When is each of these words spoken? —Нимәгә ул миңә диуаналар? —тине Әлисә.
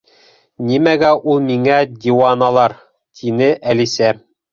—Нимәгә 0.69 1.09
ул 1.33 1.43
миңә 1.49 1.75
диуаналар? 2.05 2.73
—тине 3.19 3.51
Әлисә. 3.75 4.09